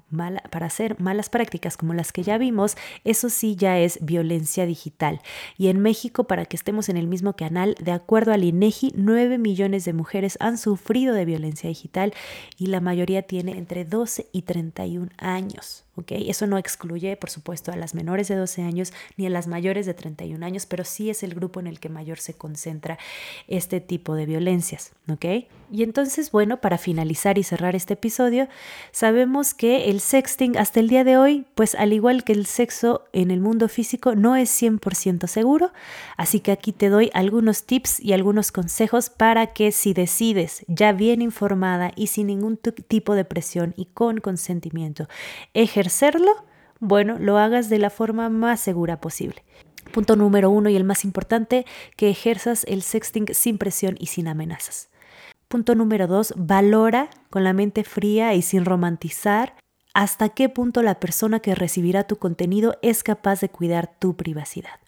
para 0.50 0.66
hacer 0.66 1.00
malas 1.00 1.28
prácticas 1.28 1.76
como 1.76 1.94
las 1.94 2.12
que 2.12 2.22
ya 2.22 2.38
vimos, 2.38 2.76
eso 3.04 3.28
sí 3.28 3.56
ya 3.56 3.78
es 3.78 3.98
violencia 4.02 4.66
digital. 4.66 5.20
Y 5.58 5.68
en 5.68 5.80
México, 5.80 6.24
para 6.24 6.44
que 6.44 6.56
estemos 6.56 6.88
en 6.88 6.96
el 6.96 7.06
mismo 7.06 7.34
canal, 7.34 7.76
de 7.80 7.92
acuerdo 7.92 8.32
al 8.32 8.44
INEGI, 8.44 8.92
9 8.96 9.38
millones 9.38 9.84
de 9.84 9.92
mujeres 9.92 10.36
han 10.40 10.58
sufrido 10.58 11.14
de 11.14 11.24
violencia 11.24 11.68
digital 11.68 12.14
y 12.56 12.66
la 12.66 12.80
mayoría 12.80 13.22
tiene 13.22 13.58
entre 13.58 13.84
12 13.84 14.28
y 14.32 14.42
31 14.42 15.10
años. 15.18 15.84
¿Ok? 15.96 16.12
Eso 16.12 16.46
no 16.46 16.58
excluye, 16.58 17.16
por 17.16 17.30
supuesto, 17.30 17.72
a 17.72 17.76
las 17.76 17.94
menores 17.94 18.28
de 18.28 18.36
12 18.36 18.62
años 18.62 18.92
ni 19.16 19.26
a 19.26 19.30
las 19.30 19.46
mayores 19.46 19.86
de 19.86 19.94
31 19.94 20.44
años, 20.44 20.66
pero 20.66 20.84
sí 20.84 21.10
es 21.10 21.22
el 21.22 21.34
grupo 21.34 21.60
en 21.60 21.66
el 21.66 21.80
que 21.80 21.88
mayor 21.88 22.18
se 22.18 22.34
concentra 22.34 22.98
este 23.48 23.80
tipo 23.80 24.14
de 24.14 24.26
violencias, 24.26 24.92
¿ok? 25.08 25.24
Y 25.72 25.82
entonces, 25.82 26.30
bueno, 26.30 26.60
para 26.60 26.78
finalizar 26.78 27.38
y 27.38 27.42
cerrar 27.42 27.74
este 27.74 27.94
episodio, 27.94 28.48
sabemos 28.92 29.54
que 29.54 29.90
el 29.90 30.00
sexting 30.00 30.56
hasta 30.56 30.80
el 30.80 30.88
día 30.88 31.04
de 31.04 31.16
hoy, 31.16 31.46
pues 31.54 31.74
al 31.74 31.92
igual 31.92 32.22
que 32.22 32.32
el 32.32 32.46
sexo 32.46 33.04
en 33.12 33.30
el 33.30 33.40
mundo 33.40 33.68
físico, 33.68 34.14
no 34.14 34.36
es 34.36 34.50
100% 34.62 35.26
seguro, 35.26 35.72
así 36.16 36.40
que 36.40 36.52
aquí 36.52 36.72
te 36.72 36.90
doy 36.90 37.10
algunos 37.12 37.64
tips 37.64 37.98
y 38.00 38.12
algunos 38.12 38.52
consejos 38.52 39.10
para 39.10 39.48
que 39.48 39.72
si 39.72 39.94
decides 39.94 40.64
ya 40.68 40.92
bien 40.92 41.22
informada 41.22 41.92
y 41.96 42.08
sin 42.08 42.28
ningún 42.28 42.56
tipo 42.56 43.14
de 43.14 43.24
presión 43.24 43.74
y 43.76 43.86
con 43.86 44.18
consentimiento, 44.18 45.08
ejercerlo, 45.84 46.46
bueno, 46.80 47.18
lo 47.18 47.36
hagas 47.36 47.68
de 47.68 47.78
la 47.78 47.90
forma 47.90 48.30
más 48.30 48.60
segura 48.60 49.00
posible. 49.00 49.44
Punto 49.92 50.16
número 50.16 50.48
uno 50.48 50.70
y 50.70 50.76
el 50.76 50.84
más 50.84 51.04
importante, 51.04 51.66
que 51.96 52.08
ejerzas 52.08 52.64
el 52.66 52.82
sexting 52.82 53.26
sin 53.32 53.58
presión 53.58 53.96
y 53.98 54.06
sin 54.06 54.28
amenazas. 54.28 54.88
Punto 55.48 55.74
número 55.74 56.06
dos, 56.06 56.32
valora 56.36 57.10
con 57.28 57.44
la 57.44 57.52
mente 57.52 57.84
fría 57.84 58.32
y 58.34 58.40
sin 58.40 58.64
romantizar 58.64 59.54
hasta 59.92 60.30
qué 60.30 60.48
punto 60.48 60.82
la 60.82 60.98
persona 60.98 61.40
que 61.40 61.54
recibirá 61.54 62.04
tu 62.04 62.16
contenido 62.16 62.78
es 62.82 63.02
capaz 63.02 63.40
de 63.40 63.50
cuidar 63.50 63.94
tu 63.98 64.16
privacidad. 64.16 64.80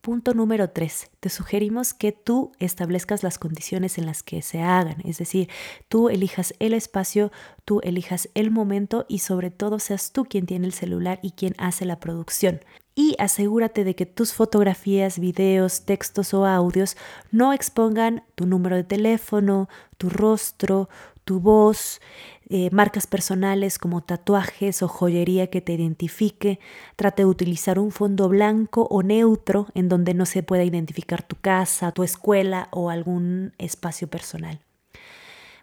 Punto 0.00 0.32
número 0.32 0.70
tres, 0.70 1.10
te 1.20 1.28
sugerimos 1.28 1.92
que 1.92 2.10
tú 2.12 2.52
establezcas 2.58 3.22
las 3.22 3.38
condiciones 3.38 3.98
en 3.98 4.06
las 4.06 4.22
que 4.22 4.40
se 4.40 4.62
hagan, 4.62 4.96
es 5.04 5.18
decir, 5.18 5.50
tú 5.88 6.08
elijas 6.08 6.54
el 6.58 6.72
espacio, 6.72 7.30
tú 7.66 7.80
elijas 7.82 8.30
el 8.32 8.50
momento 8.50 9.04
y 9.08 9.18
sobre 9.18 9.50
todo 9.50 9.78
seas 9.78 10.12
tú 10.12 10.24
quien 10.24 10.46
tiene 10.46 10.66
el 10.66 10.72
celular 10.72 11.20
y 11.22 11.32
quien 11.32 11.54
hace 11.58 11.84
la 11.84 12.00
producción. 12.00 12.60
Y 12.94 13.14
asegúrate 13.18 13.84
de 13.84 13.94
que 13.94 14.06
tus 14.06 14.32
fotografías, 14.32 15.18
videos, 15.18 15.84
textos 15.84 16.32
o 16.32 16.46
audios 16.46 16.96
no 17.30 17.52
expongan 17.52 18.24
tu 18.36 18.46
número 18.46 18.76
de 18.76 18.84
teléfono, 18.84 19.68
tu 19.98 20.08
rostro, 20.08 20.88
tu 21.24 21.40
voz, 21.40 22.00
eh, 22.48 22.68
marcas 22.72 23.06
personales 23.06 23.78
como 23.78 24.02
tatuajes 24.02 24.82
o 24.82 24.88
joyería 24.88 25.48
que 25.48 25.60
te 25.60 25.72
identifique. 25.72 26.58
Trate 26.96 27.22
de 27.22 27.26
utilizar 27.26 27.78
un 27.78 27.92
fondo 27.92 28.28
blanco 28.28 28.88
o 28.90 29.02
neutro 29.02 29.66
en 29.74 29.88
donde 29.88 30.14
no 30.14 30.26
se 30.26 30.42
pueda 30.42 30.64
identificar 30.64 31.22
tu 31.22 31.36
casa, 31.36 31.92
tu 31.92 32.02
escuela 32.02 32.68
o 32.72 32.90
algún 32.90 33.52
espacio 33.58 34.08
personal. 34.08 34.60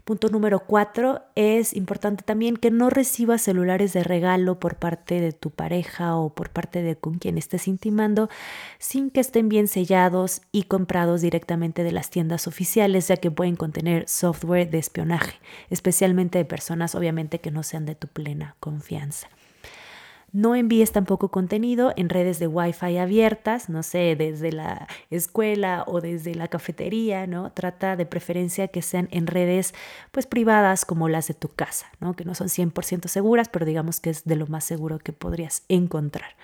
Punto 0.08 0.30
número 0.30 0.62
cuatro, 0.62 1.26
es 1.36 1.76
importante 1.76 2.24
también 2.24 2.56
que 2.56 2.72
no 2.72 2.90
recibas 2.90 3.42
celulares 3.42 3.92
de 3.92 4.06
regalo 4.06 4.58
por 4.58 4.78
parte 4.78 5.20
de 5.20 5.34
tu 5.34 5.50
pareja 5.50 6.16
o 6.16 6.34
por 6.34 6.50
parte 6.50 6.82
de 6.82 6.96
con 6.96 7.16
quien 7.16 7.38
estés 7.38 7.68
intimando 7.68 8.30
sin 8.80 9.10
que 9.10 9.20
estén 9.20 9.50
bien 9.50 9.68
sellados 9.68 10.44
y 10.54 10.64
comprados 10.64 11.20
directamente 11.20 11.84
de 11.84 11.92
las 11.92 12.10
tiendas 12.10 12.48
oficiales, 12.48 13.10
ya 13.10 13.18
que 13.18 13.32
pueden 13.32 13.58
contener 13.58 14.08
software 14.08 14.70
de 14.70 14.78
espionaje, 14.78 15.42
especialmente 15.70 16.38
de 16.38 16.46
personas 16.46 16.96
obviamente 16.96 17.42
que 17.42 17.52
no 17.52 17.62
sean 17.62 17.86
de 17.86 17.96
tu 17.96 18.08
plena 18.08 18.56
confianza. 18.62 19.28
No 20.34 20.56
envíes 20.56 20.92
tampoco 20.92 21.30
contenido 21.30 21.94
en 21.96 22.10
redes 22.10 22.38
de 22.38 22.48
Wi-Fi 22.48 22.98
abiertas, 22.98 23.70
no 23.70 23.82
sé, 23.82 24.16
desde 24.18 24.52
la 24.52 24.88
escuela 25.10 25.84
o 25.88 26.02
desde 26.02 26.36
la 26.36 26.50
cafetería, 26.50 27.28
¿no? 27.28 27.52
Trata 27.54 27.96
de 27.96 28.06
preferencia 28.06 28.68
que 28.68 28.82
sean 28.82 29.08
en 29.12 29.26
redes 29.26 29.74
pues 30.12 30.28
privadas 30.28 30.84
como 30.84 31.08
las 31.08 31.28
de 31.30 31.34
tu 31.34 31.48
casa, 31.48 31.88
¿no? 32.02 32.14
Que 32.14 32.26
no 32.26 32.36
son 32.36 32.50
100% 32.50 33.08
seguras, 33.08 33.48
pero 33.48 33.66
digamos 33.66 34.02
que 34.02 34.10
es 34.10 34.26
de 34.26 34.36
lo 34.36 34.48
más 34.48 34.66
seguro 34.66 35.00
que 35.00 35.14
podrías 35.14 35.64
encontrar. 35.70 36.36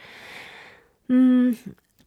Mm, 1.09 1.51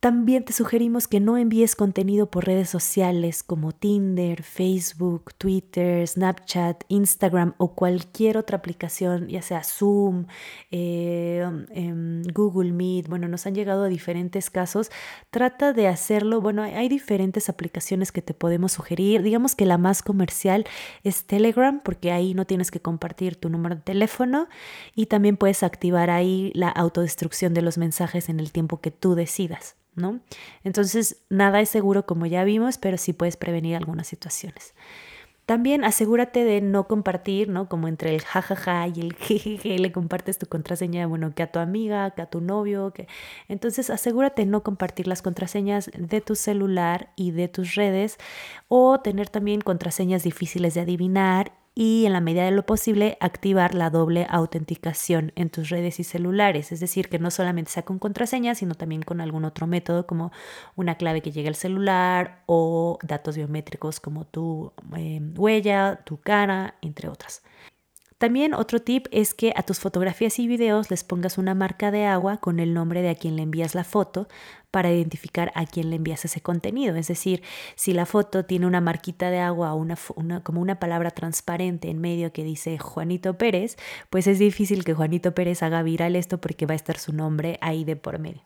también 0.01 0.45
te 0.45 0.53
sugerimos 0.53 1.09
que 1.09 1.21
no 1.21 1.39
envíes 1.39 1.75
contenido 1.75 2.31
por 2.31 2.47
redes 2.47 2.69
sociales 2.69 3.43
como 3.43 3.73
Tinder, 3.73 4.43
Facebook, 4.43 5.33
Twitter, 5.39 6.07
Snapchat, 6.07 6.85
Instagram 6.89 7.55
o 7.57 7.75
cualquier 7.75 8.37
otra 8.37 8.59
aplicación, 8.59 9.29
ya 9.29 9.43
sea 9.43 9.65
Zoom, 9.65 10.27
eh, 10.71 11.49
em, 11.71 12.23
Google 12.35 12.73
Meet. 12.73 13.09
Bueno, 13.09 13.27
nos 13.29 13.47
han 13.47 13.55
llegado 13.55 13.85
a 13.85 13.89
diferentes 13.89 14.51
casos. 14.51 14.91
Trata 15.31 15.73
de 15.73 15.89
hacerlo. 15.89 16.41
Bueno, 16.41 16.63
hay 16.63 16.89
diferentes 16.89 17.49
aplicaciones 17.49 18.13
que 18.13 18.23
te 18.23 18.35
podemos 18.35 18.73
sugerir. 18.73 19.23
Digamos 19.23 19.55
que 19.55 19.65
la 19.65 19.79
más 19.79 20.03
comercial 20.03 20.67
es 21.05 21.25
Telegram 21.25 21.81
porque 21.83 22.13
ahí 22.13 22.35
no 22.35 22.45
tienes 22.47 22.71
que 22.71 22.81
compartir 22.81 23.37
tu 23.37 23.49
número 23.49 23.77
de 23.77 23.83
teléfono 23.83 24.49
y 24.95 25.07
también 25.07 25.37
puedes 25.37 25.63
activar 25.63 26.11
ahí 26.11 26.53
la 26.55 26.69
autodestrucción 26.69 27.55
de 27.55 27.63
los 27.63 27.79
mensajes 27.79 28.29
en 28.29 28.41
el 28.41 28.53
tiempo 28.53 28.81
que 28.81 28.91
tú 28.91 29.15
decidas. 29.15 29.77
¿No? 29.97 30.21
Entonces, 30.63 31.23
nada 31.29 31.61
es 31.61 31.69
seguro 31.69 32.07
como 32.07 32.27
ya 32.27 32.45
vimos, 32.45 32.79
pero 32.79 32.99
sí 32.99 33.13
puedes 33.13 33.37
prevenir 33.37 33.77
algunas 33.77 34.07
situaciones. 34.07 34.75
También 35.47 35.85
asegúrate 35.85 36.43
de 36.43 36.61
no 36.61 36.89
compartir, 36.89 37.49
¿no? 37.49 37.69
Como 37.69 37.87
entre 37.87 38.17
el 38.17 38.23
jajaja 38.23 38.89
y 38.89 39.01
el 39.01 39.15
jejeje, 39.19 39.79
le 39.79 39.93
compartes 39.93 40.39
tu 40.39 40.47
contraseña, 40.47 41.07
bueno, 41.07 41.35
que 41.35 41.45
a 41.45 41.53
tu 41.53 41.61
amiga, 41.61 42.11
que 42.11 42.23
a 42.23 42.27
tu 42.27 42.41
novio, 42.41 42.93
que... 42.93 43.07
Entonces 43.49 43.89
asegúrate 43.89 44.43
de 44.43 44.51
no 44.51 44.65
compartir 44.65 45.07
las 45.07 45.23
contraseñas 45.23 45.89
de 45.97 46.21
tu 46.21 46.35
celular 46.35 47.13
y 47.15 47.31
de 47.31 47.47
tus 47.47 47.77
redes 47.77 48.19
o 48.67 48.99
tener 49.01 49.29
también 49.29 49.61
contraseñas 49.61 50.25
difíciles 50.25 50.75
de 50.75 50.81
adivinar 50.81 51.53
y 51.79 52.07
en 52.07 52.15
la 52.15 52.23
medida 52.23 52.47
de 52.47 52.53
lo 52.53 52.65
posible 52.65 53.19
activar 53.21 53.75
la 53.75 53.91
doble 53.91 54.27
autenticación 54.31 55.33
en 55.37 55.51
tus 55.51 55.69
redes 55.69 56.01
y 56.01 56.05
celulares, 56.05 56.73
es 56.73 56.81
decir, 56.81 57.11
que 57.11 57.19
no 57.19 57.31
solamente 57.31 57.71
sea 57.71 57.85
con 57.85 57.99
contraseña, 57.99 58.55
sino 58.55 58.75
también 58.75 59.03
con 59.03 59.21
algún 59.21 59.45
otro 59.45 59.67
método 59.67 60.07
como 60.07 60.33
una 60.75 60.95
clave 60.95 61.21
que 61.21 61.33
llegue 61.33 61.49
al 61.49 61.55
celular 61.55 62.43
o 62.47 62.99
datos 63.03 63.37
biométricos 63.37 64.01
como 64.01 64.25
tu 64.25 64.73
eh, 64.97 65.21
huella, 65.37 66.01
tu 66.07 66.19
cara, 66.19 66.77
entre 66.81 67.11
otras. 67.11 67.43
También 68.17 68.55
otro 68.55 68.81
tip 68.81 69.07
es 69.11 69.35
que 69.35 69.53
a 69.55 69.63
tus 69.63 69.79
fotografías 69.79 70.39
y 70.39 70.49
videos 70.49 70.91
les 70.91 71.05
pongas 71.05 71.37
una 71.37 71.55
marca 71.55 71.91
de 71.91 72.07
agua 72.07 72.39
con 72.39 72.59
el 72.59 72.73
nombre 72.73 73.03
de 73.03 73.11
a 73.11 73.15
quien 73.15 73.37
le 73.37 73.43
envías 73.43 73.75
la 73.75 73.85
foto 73.85 74.29
para 74.77 74.93
identificar 74.93 75.53
a 75.55 75.65
quién 75.65 75.89
le 75.89 75.97
envías 75.97 76.27
ese 76.27 76.43
contenido. 76.43 76.97
Es 76.97 77.09
decir, 77.09 77.43
si 77.77 77.95
la 77.95 78.05
foto 78.05 78.45
tiene 78.45 78.67
una 78.67 78.83
marquita 78.83 79.31
de 79.31 79.39
agua 79.39 79.73
o 79.73 79.77
una, 79.77 79.97
como 80.43 80.61
una 80.61 80.79
palabra 80.79 81.13
transparente 81.13 81.89
en 81.89 81.99
medio 81.99 82.31
que 82.31 82.45
dice 82.45 82.77
Juanito 82.77 83.39
Pérez, 83.39 83.79
pues 84.11 84.27
es 84.27 84.39
difícil 84.39 84.85
que 84.85 84.93
Juanito 84.93 85.35
Pérez 85.35 85.63
haga 85.63 85.83
viral 85.83 86.15
esto 86.15 86.43
porque 86.43 86.67
va 86.67 86.75
a 86.75 86.77
estar 86.77 86.99
su 86.99 87.15
nombre 87.15 87.57
ahí 87.63 87.87
de 87.87 87.97
por 87.97 88.19
medio. 88.19 88.43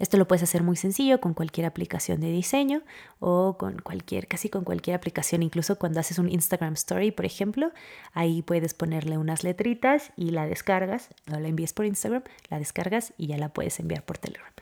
Esto 0.00 0.16
lo 0.16 0.26
puedes 0.26 0.42
hacer 0.42 0.64
muy 0.64 0.74
sencillo 0.74 1.20
con 1.20 1.34
cualquier 1.34 1.66
aplicación 1.66 2.20
de 2.20 2.32
diseño 2.32 2.82
o 3.20 3.56
con 3.56 3.78
cualquier, 3.78 4.26
casi 4.26 4.48
con 4.48 4.64
cualquier 4.64 4.96
aplicación, 4.96 5.44
incluso 5.44 5.78
cuando 5.78 6.00
haces 6.00 6.18
un 6.18 6.28
Instagram 6.28 6.72
Story, 6.72 7.12
por 7.12 7.26
ejemplo, 7.26 7.70
ahí 8.12 8.42
puedes 8.42 8.74
ponerle 8.74 9.18
unas 9.18 9.44
letritas 9.44 10.10
y 10.16 10.30
la 10.30 10.46
descargas, 10.46 11.10
no 11.26 11.38
la 11.38 11.46
envíes 11.46 11.74
por 11.74 11.86
Instagram, 11.86 12.24
la 12.48 12.58
descargas 12.58 13.12
y 13.16 13.28
ya 13.28 13.38
la 13.38 13.50
puedes 13.50 13.78
enviar 13.78 14.04
por 14.04 14.18
Telegram. 14.18 14.52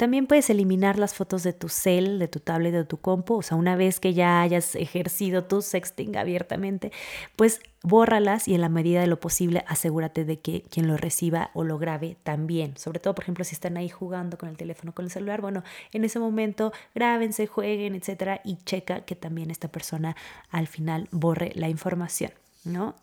También 0.00 0.26
puedes 0.26 0.48
eliminar 0.48 0.98
las 0.98 1.12
fotos 1.12 1.42
de 1.42 1.52
tu 1.52 1.68
cel, 1.68 2.18
de 2.18 2.26
tu 2.26 2.40
tablet, 2.40 2.72
de 2.72 2.86
tu 2.86 2.96
compu. 2.96 3.34
O 3.34 3.42
sea, 3.42 3.58
una 3.58 3.76
vez 3.76 4.00
que 4.00 4.14
ya 4.14 4.40
hayas 4.40 4.74
ejercido 4.74 5.44
tu 5.44 5.60
sexting 5.60 6.16
abiertamente, 6.16 6.90
pues 7.36 7.60
bórralas 7.82 8.48
y 8.48 8.54
en 8.54 8.62
la 8.62 8.70
medida 8.70 9.02
de 9.02 9.06
lo 9.08 9.20
posible 9.20 9.62
asegúrate 9.68 10.24
de 10.24 10.40
que 10.40 10.62
quien 10.70 10.88
lo 10.88 10.96
reciba 10.96 11.50
o 11.52 11.64
lo 11.64 11.76
grabe 11.76 12.16
también. 12.22 12.78
Sobre 12.78 12.98
todo, 12.98 13.14
por 13.14 13.24
ejemplo, 13.24 13.44
si 13.44 13.54
están 13.54 13.76
ahí 13.76 13.90
jugando 13.90 14.38
con 14.38 14.48
el 14.48 14.56
teléfono, 14.56 14.94
con 14.94 15.04
el 15.04 15.10
celular, 15.10 15.42
bueno, 15.42 15.64
en 15.92 16.02
ese 16.02 16.18
momento 16.18 16.72
grábense, 16.94 17.46
jueguen, 17.46 17.94
etcétera, 17.94 18.40
y 18.42 18.56
checa 18.56 19.04
que 19.04 19.16
también 19.16 19.50
esta 19.50 19.68
persona 19.68 20.16
al 20.50 20.66
final 20.66 21.08
borre 21.10 21.52
la 21.56 21.68
información. 21.68 22.30
¿No? 22.64 22.94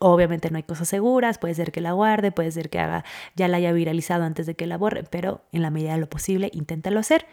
Obviamente 0.00 0.50
no 0.50 0.56
hay 0.56 0.62
cosas 0.62 0.88
seguras, 0.88 1.38
puede 1.38 1.54
ser 1.54 1.72
que 1.72 1.80
la 1.80 1.92
guarde, 1.92 2.32
puede 2.32 2.52
ser 2.52 2.68
que 2.68 2.78
haga, 2.78 3.04
ya 3.34 3.48
la 3.48 3.56
haya 3.56 3.72
viralizado 3.72 4.24
antes 4.24 4.46
de 4.46 4.54
que 4.54 4.66
la 4.66 4.76
borre, 4.76 5.04
pero 5.04 5.42
en 5.52 5.62
la 5.62 5.70
medida 5.70 5.92
de 5.92 5.98
lo 5.98 6.08
posible 6.08 6.50
inténtalo 6.52 7.00
hacer. 7.00 7.26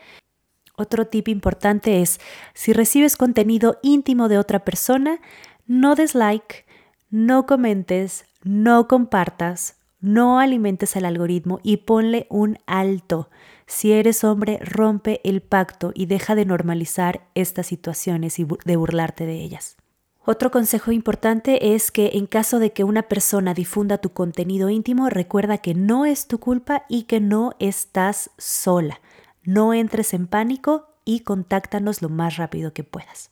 Otro 0.75 1.05
tip 1.05 1.27
importante 1.27 2.01
es, 2.01 2.19
si 2.53 2.73
recibes 2.73 3.15
contenido 3.17 3.79
íntimo 3.83 4.27
de 4.27 4.39
otra 4.39 4.65
persona, 4.65 5.19
no 5.67 5.95
des 5.95 6.15
like, 6.15 6.65
no 7.09 7.45
comentes, 7.45 8.25
no 8.43 8.87
compartas, 8.87 9.77
no 9.99 10.39
alimentes 10.39 10.95
al 10.95 11.05
algoritmo 11.05 11.59
y 11.63 11.77
ponle 11.77 12.27
un 12.29 12.57
alto. 12.65 13.29
Si 13.67 13.91
eres 13.91 14.23
hombre, 14.23 14.57
rompe 14.61 15.21
el 15.23 15.41
pacto 15.41 15.91
y 15.93 16.07
deja 16.07 16.35
de 16.35 16.45
normalizar 16.45 17.27
estas 17.35 17.67
situaciones 17.67 18.39
y 18.39 18.47
de 18.65 18.75
burlarte 18.75 19.25
de 19.25 19.35
ellas. 19.35 19.77
Otro 20.25 20.51
consejo 20.51 20.93
importante 20.93 21.75
es 21.75 21.91
que 21.91 22.11
en 22.13 22.27
caso 22.27 22.59
de 22.59 22.71
que 22.71 22.85
una 22.85 23.03
persona 23.03 23.53
difunda 23.53 23.97
tu 23.97 24.13
contenido 24.13 24.69
íntimo, 24.69 25.09
recuerda 25.09 25.57
que 25.57 25.73
no 25.73 26.05
es 26.05 26.27
tu 26.27 26.39
culpa 26.39 26.85
y 26.87 27.03
que 27.03 27.19
no 27.19 27.55
estás 27.59 28.29
sola. 28.37 29.01
No 29.43 29.73
entres 29.73 30.13
en 30.13 30.27
pánico 30.27 30.87
y 31.03 31.21
contáctanos 31.21 32.01
lo 32.01 32.07
más 32.07 32.37
rápido 32.37 32.71
que 32.71 32.85
puedas. 32.85 33.31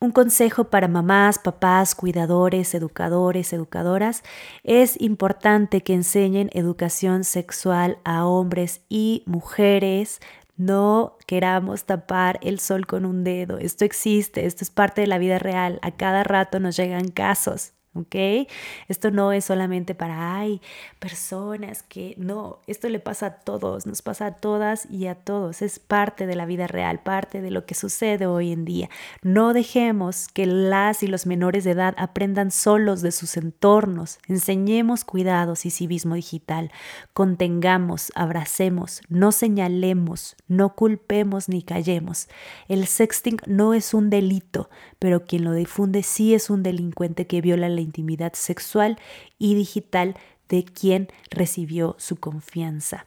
Un 0.00 0.10
consejo 0.10 0.64
para 0.64 0.88
mamás, 0.88 1.38
papás, 1.38 1.94
cuidadores, 1.94 2.74
educadores, 2.74 3.52
educadoras, 3.52 4.24
es 4.64 5.00
importante 5.00 5.82
que 5.82 5.94
enseñen 5.94 6.50
educación 6.54 7.22
sexual 7.22 7.98
a 8.02 8.26
hombres 8.26 8.80
y 8.88 9.22
mujeres. 9.26 10.20
No 10.56 11.16
queramos 11.26 11.84
tapar 11.84 12.38
el 12.42 12.58
sol 12.58 12.86
con 12.86 13.04
un 13.04 13.24
dedo. 13.24 13.58
Esto 13.58 13.84
existe, 13.84 14.46
esto 14.46 14.64
es 14.64 14.70
parte 14.70 15.00
de 15.00 15.06
la 15.06 15.18
vida 15.18 15.38
real. 15.38 15.78
A 15.82 15.92
cada 15.92 16.24
rato 16.24 16.60
nos 16.60 16.76
llegan 16.76 17.08
casos. 17.08 17.72
¿Ok? 17.94 18.48
Esto 18.88 19.10
no 19.10 19.32
es 19.32 19.44
solamente 19.44 19.94
para, 19.94 20.36
ay, 20.36 20.60
personas 20.98 21.82
que 21.82 22.14
no, 22.16 22.60
esto 22.66 22.88
le 22.88 23.00
pasa 23.00 23.26
a 23.26 23.34
todos, 23.36 23.86
nos 23.86 24.02
pasa 24.02 24.26
a 24.26 24.36
todas 24.36 24.90
y 24.90 25.06
a 25.06 25.14
todos, 25.14 25.62
es 25.62 25.78
parte 25.78 26.26
de 26.26 26.34
la 26.34 26.46
vida 26.46 26.66
real, 26.66 27.00
parte 27.00 27.42
de 27.42 27.50
lo 27.50 27.66
que 27.66 27.74
sucede 27.74 28.26
hoy 28.26 28.52
en 28.52 28.64
día. 28.64 28.88
No 29.22 29.52
dejemos 29.52 30.28
que 30.28 30.46
las 30.46 31.02
y 31.02 31.06
los 31.06 31.26
menores 31.26 31.64
de 31.64 31.72
edad 31.72 31.94
aprendan 31.98 32.50
solos 32.50 33.02
de 33.02 33.12
sus 33.12 33.36
entornos, 33.36 34.18
enseñemos 34.26 35.04
cuidados 35.04 35.66
y 35.66 35.70
civismo 35.70 36.14
digital, 36.14 36.70
contengamos, 37.12 38.10
abracemos, 38.14 39.02
no 39.08 39.32
señalemos, 39.32 40.36
no 40.48 40.74
culpemos 40.74 41.48
ni 41.48 41.62
callemos. 41.62 42.28
El 42.68 42.86
sexting 42.86 43.38
no 43.46 43.74
es 43.74 43.92
un 43.92 44.08
delito, 44.08 44.70
pero 44.98 45.24
quien 45.24 45.44
lo 45.44 45.52
difunde 45.52 46.02
sí 46.02 46.34
es 46.34 46.48
un 46.48 46.62
delincuente 46.62 47.26
que 47.26 47.40
viola 47.40 47.68
la 47.68 47.81
intimidad 47.82 48.32
sexual 48.34 48.98
y 49.38 49.54
digital 49.54 50.16
de 50.48 50.64
quien 50.64 51.08
recibió 51.30 51.96
su 51.98 52.16
confianza. 52.16 53.06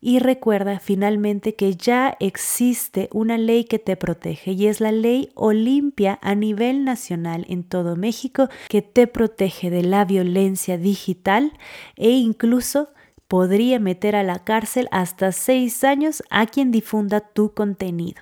Y 0.00 0.18
recuerda 0.18 0.80
finalmente 0.80 1.54
que 1.54 1.76
ya 1.76 2.14
existe 2.20 3.08
una 3.10 3.38
ley 3.38 3.64
que 3.64 3.78
te 3.78 3.96
protege 3.96 4.52
y 4.52 4.66
es 4.66 4.82
la 4.82 4.92
ley 4.92 5.30
Olimpia 5.34 6.18
a 6.20 6.34
nivel 6.34 6.84
nacional 6.84 7.46
en 7.48 7.64
todo 7.64 7.96
México 7.96 8.50
que 8.68 8.82
te 8.82 9.06
protege 9.06 9.70
de 9.70 9.82
la 9.82 10.04
violencia 10.04 10.76
digital 10.76 11.54
e 11.96 12.10
incluso 12.10 12.90
podría 13.28 13.78
meter 13.78 14.14
a 14.14 14.22
la 14.22 14.44
cárcel 14.44 14.88
hasta 14.90 15.32
seis 15.32 15.84
años 15.84 16.22
a 16.28 16.44
quien 16.46 16.70
difunda 16.70 17.20
tu 17.20 17.54
contenido. 17.54 18.20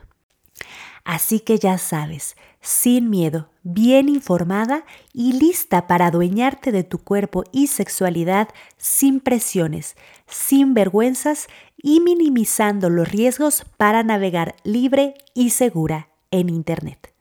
Así 1.04 1.40
que 1.40 1.58
ya 1.58 1.78
sabes, 1.78 2.36
sin 2.60 3.10
miedo, 3.10 3.50
bien 3.64 4.08
informada 4.08 4.84
y 5.12 5.32
lista 5.32 5.88
para 5.88 6.06
adueñarte 6.06 6.70
de 6.70 6.84
tu 6.84 6.98
cuerpo 6.98 7.44
y 7.50 7.66
sexualidad 7.66 8.48
sin 8.76 9.20
presiones, 9.20 9.96
sin 10.28 10.74
vergüenzas 10.74 11.48
y 11.76 12.00
minimizando 12.00 12.88
los 12.88 13.10
riesgos 13.10 13.64
para 13.76 14.04
navegar 14.04 14.54
libre 14.62 15.14
y 15.34 15.50
segura 15.50 16.08
en 16.30 16.48
Internet. 16.48 17.12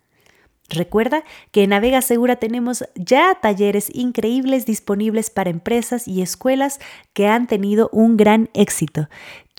Recuerda 0.71 1.25
que 1.51 1.63
en 1.63 1.71
Navega 1.71 2.01
Segura 2.01 2.38
tenemos 2.38 2.85
ya 2.95 3.38
talleres 3.41 3.93
increíbles 3.93 4.65
disponibles 4.65 5.29
para 5.29 5.50
empresas 5.50 6.07
y 6.07 6.21
escuelas 6.21 6.79
que 7.11 7.27
han 7.27 7.47
tenido 7.47 7.89
un 7.91 8.15
gran 8.15 8.50
éxito. 8.53 9.09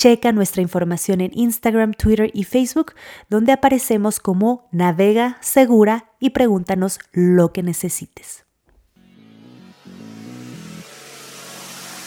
Checa 0.02 0.32
nuestra 0.32 0.62
información 0.62 1.20
en 1.20 1.30
Instagram, 1.32 1.92
Twitter 1.92 2.28
y 2.34 2.42
Facebook, 2.42 2.94
donde 3.30 3.52
aparecemos 3.52 4.18
como 4.18 4.68
Navega 4.72 5.38
Segura 5.40 6.10
y 6.18 6.30
pregúntanos 6.30 6.98
lo 7.12 7.52
que 7.52 7.62
necesites. 7.62 8.44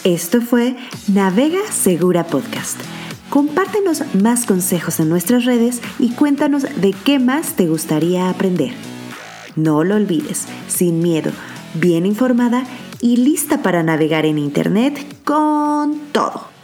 Esto 0.04 0.42
fue 0.42 0.76
Navega 1.08 1.72
Segura 1.72 2.24
Podcast. 2.24 2.78
Compártenos 3.30 4.02
más 4.14 4.44
consejos 4.44 5.00
en 5.00 5.08
nuestras 5.08 5.46
redes 5.46 5.80
y 5.98 6.10
cuéntanos 6.10 6.64
de 6.64 6.94
qué 7.02 7.18
más 7.18 7.54
te 7.54 7.66
gustaría 7.66 8.28
aprender. 8.28 8.74
No 9.54 9.84
lo 9.84 9.94
olvides, 9.94 10.46
sin 10.68 11.00
miedo, 11.00 11.32
bien 11.72 12.04
informada 12.04 12.64
y 13.00 13.16
lista 13.16 13.62
para 13.62 13.82
navegar 13.82 14.26
en 14.26 14.36
Internet 14.36 15.24
con 15.24 15.98
todo. 16.12 16.55